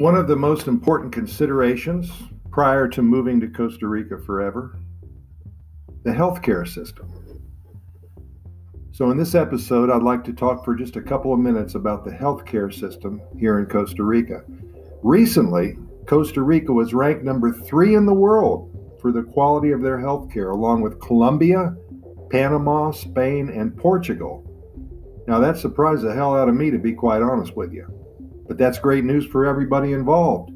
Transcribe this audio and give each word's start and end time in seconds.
One 0.00 0.16
of 0.16 0.28
the 0.28 0.34
most 0.34 0.66
important 0.66 1.12
considerations 1.12 2.10
prior 2.50 2.88
to 2.88 3.02
moving 3.02 3.38
to 3.40 3.48
Costa 3.48 3.86
Rica 3.86 4.16
forever 4.16 4.78
the 6.04 6.10
healthcare 6.10 6.66
system. 6.66 7.12
So, 8.92 9.10
in 9.10 9.18
this 9.18 9.34
episode, 9.34 9.90
I'd 9.90 10.02
like 10.02 10.24
to 10.24 10.32
talk 10.32 10.64
for 10.64 10.74
just 10.74 10.96
a 10.96 11.02
couple 11.02 11.34
of 11.34 11.38
minutes 11.38 11.74
about 11.74 12.06
the 12.06 12.12
healthcare 12.12 12.72
system 12.72 13.20
here 13.36 13.58
in 13.58 13.66
Costa 13.66 14.02
Rica. 14.02 14.42
Recently, 15.02 15.76
Costa 16.06 16.40
Rica 16.40 16.72
was 16.72 16.94
ranked 16.94 17.22
number 17.22 17.52
three 17.52 17.94
in 17.94 18.06
the 18.06 18.14
world 18.14 18.96
for 19.02 19.12
the 19.12 19.24
quality 19.24 19.70
of 19.70 19.82
their 19.82 19.98
healthcare, 19.98 20.50
along 20.50 20.80
with 20.80 20.98
Colombia, 20.98 21.76
Panama, 22.30 22.90
Spain, 22.90 23.50
and 23.50 23.76
Portugal. 23.76 24.46
Now, 25.28 25.40
that 25.40 25.58
surprised 25.58 26.00
the 26.00 26.14
hell 26.14 26.34
out 26.34 26.48
of 26.48 26.54
me, 26.54 26.70
to 26.70 26.78
be 26.78 26.94
quite 26.94 27.20
honest 27.20 27.54
with 27.54 27.74
you. 27.74 27.99
But 28.50 28.58
that's 28.58 28.80
great 28.80 29.04
news 29.04 29.24
for 29.26 29.46
everybody 29.46 29.92
involved. 29.92 30.50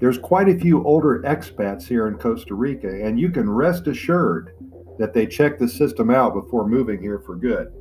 There's 0.00 0.18
quite 0.18 0.50
a 0.50 0.58
few 0.58 0.84
older 0.84 1.22
expats 1.22 1.88
here 1.88 2.06
in 2.06 2.18
Costa 2.18 2.54
Rica, 2.54 2.88
and 2.88 3.18
you 3.18 3.30
can 3.30 3.48
rest 3.48 3.86
assured 3.86 4.54
that 4.98 5.14
they 5.14 5.26
check 5.26 5.58
the 5.58 5.66
system 5.66 6.10
out 6.10 6.34
before 6.34 6.68
moving 6.68 7.00
here 7.00 7.20
for 7.20 7.36
good. 7.36 7.72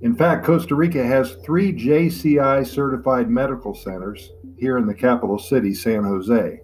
In 0.00 0.12
fact, 0.12 0.44
Costa 0.44 0.74
Rica 0.74 1.06
has 1.06 1.36
three 1.44 1.72
JCI 1.72 2.66
certified 2.66 3.30
medical 3.30 3.76
centers 3.76 4.32
here 4.58 4.76
in 4.76 4.88
the 4.88 4.94
capital 4.94 5.38
city, 5.38 5.72
San 5.72 6.02
Jose. 6.02 6.60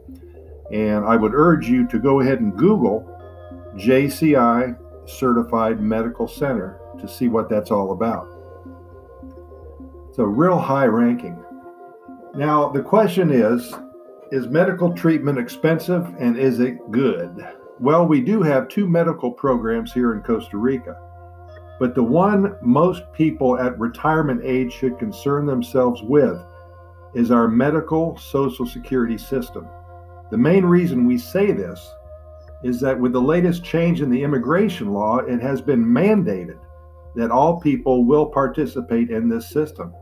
And 0.73 1.05
I 1.05 1.15
would 1.15 1.33
urge 1.33 1.69
you 1.69 1.87
to 1.87 2.01
go 2.01 2.19
ahead 2.19 2.41
and 2.41 2.59
Google 2.59 3.07
JCI 3.77 4.77
Certified 5.07 5.81
Medical 5.81 6.27
Center 6.27 6.81
to 7.01 7.07
see 7.07 7.29
what 7.29 7.49
that's 7.49 7.71
all 7.71 7.93
about. 7.93 8.27
It's 10.09 10.19
a 10.19 10.27
real 10.27 10.59
high 10.59 10.87
ranking. 10.87 11.41
Now, 12.35 12.69
the 12.69 12.83
question 12.83 13.33
is 13.33 13.75
Is 14.31 14.47
medical 14.47 14.93
treatment 14.93 15.39
expensive 15.39 16.07
and 16.19 16.39
is 16.39 16.61
it 16.61 16.79
good? 16.93 17.45
Well, 17.81 18.07
we 18.07 18.21
do 18.21 18.41
have 18.43 18.69
two 18.69 18.89
medical 18.89 19.33
programs 19.33 19.93
here 19.93 20.15
in 20.15 20.23
Costa 20.23 20.57
Rica, 20.57 20.97
but 21.81 21.95
the 21.97 22.05
one 22.05 22.57
most 22.63 23.03
people 23.13 23.59
at 23.59 23.79
retirement 23.81 24.43
age 24.45 24.73
should 24.73 24.99
concern 24.99 25.45
themselves 25.45 26.03
with 26.03 26.41
is 27.15 27.33
our 27.33 27.49
medical 27.49 28.17
social 28.17 28.67
security 28.67 29.19
system. 29.19 29.67
The 30.31 30.39
main 30.39 30.65
reason 30.65 31.07
we 31.07 31.19
say 31.19 31.51
this 31.51 31.93
is 32.63 32.81
that 32.81 33.01
with 33.01 33.13
the 33.13 33.21
latest 33.21 33.65
change 33.65 34.03
in 34.03 34.11
the 34.11 34.23
immigration 34.23 34.93
law, 34.93 35.19
it 35.19 35.41
has 35.41 35.61
been 35.61 35.85
mandated 35.85 36.59
that 37.17 37.33
all 37.33 37.59
people 37.59 38.05
will 38.05 38.27
participate 38.27 39.11
in 39.11 39.29
this 39.29 39.49
system. 39.49 39.93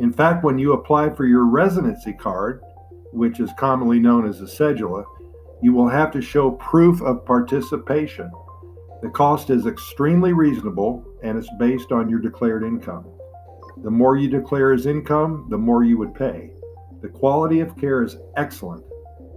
In 0.00 0.12
fact, 0.12 0.42
when 0.42 0.58
you 0.58 0.72
apply 0.72 1.10
for 1.10 1.26
your 1.26 1.44
residency 1.44 2.14
card, 2.14 2.62
which 3.12 3.38
is 3.38 3.50
commonly 3.58 3.98
known 3.98 4.26
as 4.26 4.40
a 4.40 4.44
cedula, 4.44 5.04
you 5.62 5.74
will 5.74 5.88
have 5.88 6.10
to 6.12 6.22
show 6.22 6.52
proof 6.52 7.02
of 7.02 7.26
participation. 7.26 8.30
The 9.02 9.10
cost 9.10 9.50
is 9.50 9.66
extremely 9.66 10.32
reasonable 10.32 11.04
and 11.22 11.36
it's 11.36 11.50
based 11.58 11.92
on 11.92 12.08
your 12.08 12.18
declared 12.18 12.64
income. 12.64 13.04
The 13.82 13.90
more 13.90 14.16
you 14.16 14.28
declare 14.28 14.72
as 14.72 14.86
income, 14.86 15.46
the 15.50 15.58
more 15.58 15.84
you 15.84 15.98
would 15.98 16.14
pay. 16.14 16.50
The 17.02 17.08
quality 17.08 17.60
of 17.60 17.76
care 17.76 18.02
is 18.02 18.16
excellent, 18.38 18.82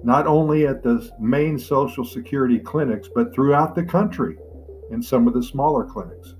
not 0.03 0.27
only 0.27 0.65
at 0.65 0.81
the 0.81 1.09
main 1.19 1.59
Social 1.59 2.05
Security 2.05 2.59
clinics, 2.59 3.09
but 3.13 3.33
throughout 3.33 3.75
the 3.75 3.83
country 3.83 4.37
in 4.91 5.01
some 5.01 5.27
of 5.27 5.33
the 5.33 5.43
smaller 5.43 5.83
clinics. 5.83 6.35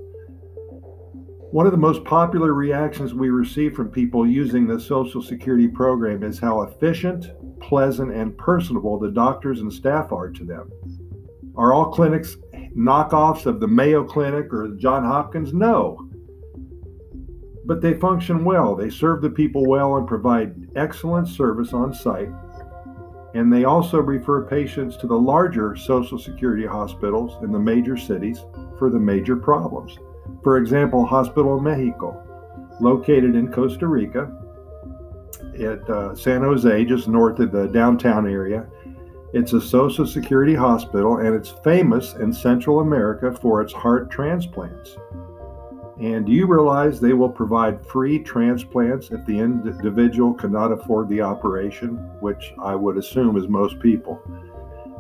One 1.53 1.67
of 1.67 1.71
the 1.71 1.77
most 1.77 2.03
popular 2.03 2.51
reactions 2.51 3.13
we 3.13 3.29
receive 3.29 3.75
from 3.75 3.91
people 3.91 4.25
using 4.25 4.65
the 4.65 4.79
Social 4.79 5.21
Security 5.21 5.67
program 5.67 6.23
is 6.23 6.39
how 6.39 6.63
efficient, 6.63 7.27
pleasant, 7.59 8.11
and 8.11 8.35
personable 8.39 8.97
the 8.97 9.11
doctors 9.11 9.59
and 9.59 9.71
staff 9.71 10.11
are 10.11 10.31
to 10.31 10.43
them. 10.43 10.71
Are 11.55 11.71
all 11.71 11.91
clinics 11.91 12.37
knockoffs 12.75 13.45
of 13.45 13.59
the 13.59 13.67
Mayo 13.67 14.03
Clinic 14.03 14.51
or 14.51 14.69
John 14.79 15.03
Hopkins? 15.03 15.53
No. 15.53 16.09
But 17.65 17.81
they 17.81 17.99
function 17.99 18.43
well. 18.43 18.75
They 18.75 18.89
serve 18.89 19.21
the 19.21 19.29
people 19.29 19.67
well 19.67 19.97
and 19.97 20.07
provide 20.07 20.55
excellent 20.75 21.27
service 21.27 21.71
on 21.71 21.93
site. 21.93 22.31
And 23.35 23.53
they 23.53 23.65
also 23.65 23.99
refer 23.99 24.47
patients 24.47 24.97
to 24.97 25.05
the 25.05 25.13
larger 25.13 25.75
Social 25.75 26.17
Security 26.17 26.65
hospitals 26.65 27.43
in 27.43 27.51
the 27.51 27.59
major 27.59 27.95
cities 27.95 28.43
for 28.79 28.89
the 28.89 28.97
major 28.97 29.35
problems. 29.35 29.99
For 30.43 30.57
example, 30.57 31.05
Hospital 31.05 31.59
Mexico, 31.59 32.21
located 32.79 33.35
in 33.35 33.51
Costa 33.51 33.87
Rica, 33.87 34.31
at 35.59 35.87
uh, 35.89 36.15
San 36.15 36.41
Jose, 36.41 36.85
just 36.85 37.07
north 37.07 37.39
of 37.39 37.51
the 37.51 37.67
downtown 37.67 38.27
area. 38.27 38.65
It's 39.33 39.53
a 39.53 39.61
Social 39.61 40.05
Security 40.05 40.53
hospital 40.53 41.17
and 41.17 41.35
it's 41.35 41.49
famous 41.63 42.13
in 42.13 42.31
Central 42.31 42.81
America 42.81 43.35
for 43.41 43.61
its 43.61 43.73
heart 43.73 44.11
transplants. 44.11 44.97
And 45.99 46.25
do 46.25 46.31
you 46.31 46.47
realize 46.47 46.99
they 46.99 47.13
will 47.13 47.29
provide 47.29 47.85
free 47.85 48.19
transplants 48.19 49.11
if 49.11 49.25
the 49.25 49.37
individual 49.39 50.33
cannot 50.33 50.71
afford 50.71 51.07
the 51.07 51.21
operation, 51.21 51.95
which 52.19 52.53
I 52.61 52.75
would 52.75 52.97
assume 52.97 53.37
is 53.37 53.47
most 53.47 53.79
people? 53.79 54.21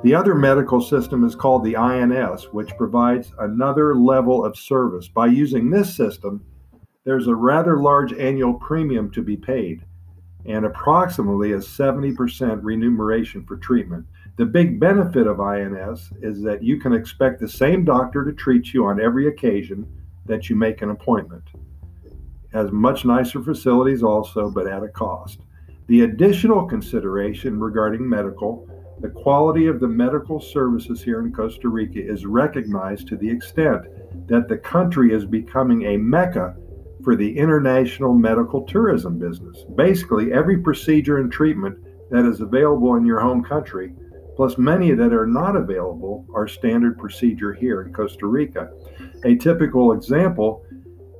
The 0.03 0.13
other 0.13 0.35
medical 0.35 0.81
system 0.81 1.23
is 1.23 1.33
called 1.33 1.63
the 1.63 1.77
INS, 1.77 2.51
which 2.51 2.75
provides 2.75 3.31
another 3.39 3.95
level 3.95 4.43
of 4.43 4.57
service. 4.57 5.07
By 5.07 5.27
using 5.27 5.69
this 5.69 5.95
system, 5.95 6.43
there's 7.05 7.27
a 7.27 7.35
rather 7.35 7.77
large 7.77 8.11
annual 8.11 8.55
premium 8.55 9.09
to 9.11 9.21
be 9.21 9.37
paid 9.37 9.85
and 10.45 10.65
approximately 10.65 11.53
a 11.53 11.59
70% 11.59 12.59
remuneration 12.63 13.45
for 13.45 13.55
treatment. 13.55 14.05
The 14.35 14.45
big 14.45 14.77
benefit 14.77 15.25
of 15.25 15.39
INS 15.39 16.11
is 16.21 16.41
that 16.41 16.61
you 16.61 16.81
can 16.81 16.91
expect 16.91 17.39
the 17.39 17.47
same 17.47 17.85
doctor 17.85 18.25
to 18.25 18.33
treat 18.33 18.73
you 18.73 18.85
on 18.85 18.99
every 18.99 19.29
occasion 19.29 19.87
that 20.25 20.49
you 20.49 20.57
make 20.57 20.81
an 20.81 20.89
appointment. 20.89 21.43
It 22.03 22.11
has 22.51 22.73
much 22.73 23.05
nicer 23.05 23.41
facilities 23.41 24.03
also, 24.03 24.49
but 24.49 24.67
at 24.67 24.83
a 24.83 24.89
cost. 24.89 25.39
The 25.87 26.01
additional 26.01 26.65
consideration 26.65 27.57
regarding 27.57 28.07
medical 28.07 28.67
the 28.99 29.09
quality 29.09 29.67
of 29.67 29.79
the 29.79 29.87
medical 29.87 30.39
services 30.39 31.01
here 31.01 31.19
in 31.19 31.31
Costa 31.31 31.67
Rica 31.67 31.99
is 31.99 32.25
recognized 32.25 33.07
to 33.07 33.17
the 33.17 33.29
extent 33.29 33.83
that 34.27 34.47
the 34.47 34.57
country 34.57 35.13
is 35.13 35.25
becoming 35.25 35.83
a 35.83 35.97
mecca 35.97 36.55
for 37.03 37.15
the 37.15 37.37
international 37.37 38.13
medical 38.13 38.61
tourism 38.63 39.19
business. 39.19 39.65
Basically, 39.75 40.31
every 40.31 40.59
procedure 40.59 41.17
and 41.17 41.31
treatment 41.31 41.77
that 42.11 42.25
is 42.25 42.41
available 42.41 42.95
in 42.95 43.05
your 43.05 43.19
home 43.19 43.43
country, 43.43 43.93
plus 44.35 44.57
many 44.57 44.91
that 44.91 45.13
are 45.13 45.27
not 45.27 45.55
available, 45.55 46.25
are 46.33 46.47
standard 46.47 46.97
procedure 46.97 47.53
here 47.53 47.81
in 47.81 47.93
Costa 47.93 48.27
Rica. 48.27 48.71
A 49.25 49.35
typical 49.35 49.91
example 49.91 50.65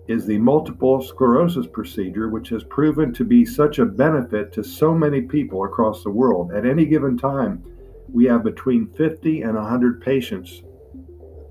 is 0.08 0.25
the 0.25 0.38
multiple 0.38 1.02
sclerosis 1.02 1.66
procedure, 1.68 2.30
which 2.30 2.50
has 2.50 2.64
proven 2.64 3.14
to 3.14 3.24
be 3.24 3.46
such 3.46 3.80
a 3.80 3.86
benefit 3.86 4.52
to 4.53 4.64
so 4.64 4.94
many 4.94 5.22
people 5.22 5.64
across 5.64 6.03
the 6.03 6.09
world. 6.09 6.52
At 6.52 6.66
any 6.66 6.86
given 6.86 7.18
time, 7.18 7.64
we 8.12 8.25
have 8.25 8.44
between 8.44 8.88
50 8.88 9.44
and 9.44 9.56
100 9.56 10.02
patients 10.02 10.62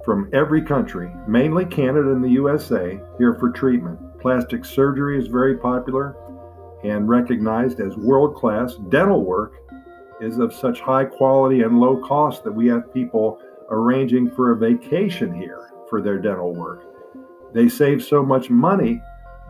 from 0.04 0.28
every 0.32 0.62
country, 0.62 1.10
mainly 1.26 1.64
Canada 1.64 2.10
and 2.12 2.22
the 2.22 2.30
USA, 2.30 3.00
here 3.18 3.34
for 3.34 3.50
treatment. 3.50 3.98
Plastic 4.20 4.64
surgery 4.64 5.18
is 5.18 5.28
very 5.28 5.56
popular 5.56 6.16
and 6.84 7.08
recognized 7.08 7.80
as 7.80 7.96
world 7.96 8.34
class. 8.34 8.76
Dental 8.88 9.24
work 9.24 9.54
is 10.20 10.38
of 10.38 10.52
such 10.52 10.80
high 10.80 11.04
quality 11.04 11.62
and 11.62 11.80
low 11.80 11.96
cost 11.96 12.44
that 12.44 12.52
we 12.52 12.66
have 12.66 12.92
people 12.92 13.40
arranging 13.70 14.30
for 14.30 14.52
a 14.52 14.56
vacation 14.56 15.32
here 15.34 15.70
for 15.88 16.02
their 16.02 16.18
dental 16.18 16.54
work. 16.54 16.91
They 17.52 17.68
save 17.68 18.02
so 18.02 18.22
much 18.22 18.50
money 18.50 19.00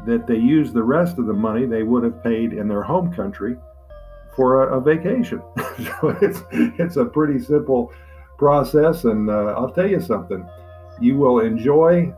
that 0.06 0.26
they 0.26 0.36
use 0.36 0.72
the 0.72 0.82
rest 0.82 1.18
of 1.18 1.26
the 1.26 1.32
money 1.32 1.66
they 1.66 1.82
would 1.82 2.02
have 2.04 2.22
paid 2.22 2.52
in 2.52 2.68
their 2.68 2.82
home 2.82 3.12
country 3.12 3.56
for 4.34 4.64
a, 4.64 4.78
a 4.78 4.80
vacation. 4.80 5.42
so 5.56 6.16
it's 6.20 6.42
it's 6.50 6.96
a 6.96 7.04
pretty 7.04 7.38
simple 7.38 7.92
process, 8.38 9.04
and 9.04 9.30
uh, 9.30 9.54
I'll 9.56 9.72
tell 9.72 9.88
you 9.88 10.00
something: 10.00 10.44
you 11.00 11.16
will 11.16 11.40
enjoy 11.40 12.12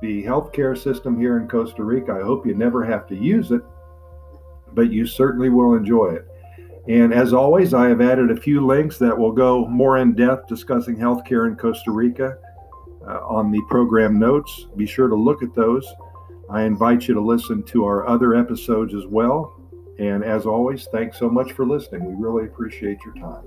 the 0.00 0.22
healthcare 0.24 0.76
system 0.76 1.18
here 1.18 1.38
in 1.38 1.48
Costa 1.48 1.82
Rica. 1.82 2.12
I 2.12 2.22
hope 2.22 2.46
you 2.46 2.54
never 2.54 2.84
have 2.84 3.06
to 3.08 3.16
use 3.16 3.50
it, 3.50 3.62
but 4.74 4.92
you 4.92 5.06
certainly 5.06 5.48
will 5.48 5.74
enjoy 5.74 6.14
it. 6.14 6.28
And 6.86 7.14
as 7.14 7.32
always, 7.32 7.72
I 7.72 7.88
have 7.88 8.02
added 8.02 8.30
a 8.30 8.36
few 8.36 8.66
links 8.66 8.98
that 8.98 9.16
will 9.16 9.32
go 9.32 9.66
more 9.66 9.96
in 9.96 10.14
depth 10.14 10.48
discussing 10.48 10.96
healthcare 10.96 11.48
in 11.48 11.56
Costa 11.56 11.90
Rica 11.90 12.36
Uh, 13.06 13.20
on 13.26 13.50
the 13.50 13.60
program 13.68 14.18
notes. 14.18 14.66
Be 14.76 14.86
sure 14.86 15.08
to 15.08 15.14
look 15.14 15.42
at 15.42 15.54
those. 15.54 15.86
I 16.50 16.62
invite 16.62 17.06
you 17.06 17.14
to 17.14 17.20
listen 17.20 17.62
to 17.64 17.84
our 17.84 18.06
other 18.06 18.34
episodes 18.34 18.94
as 18.94 19.06
well. 19.06 19.60
And 19.98 20.24
as 20.24 20.46
always, 20.46 20.86
thanks 20.86 21.18
so 21.18 21.28
much 21.28 21.52
for 21.52 21.66
listening. 21.66 22.04
We 22.04 22.14
really 22.14 22.46
appreciate 22.46 22.98
your 23.04 23.14
time. 23.14 23.44